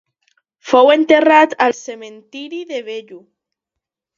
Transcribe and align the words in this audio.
Fou 0.69 0.89
enterrat 0.93 1.53
al 1.67 1.75
cementiri 1.81 2.63
de 2.73 2.81
Bellu. 2.89 3.21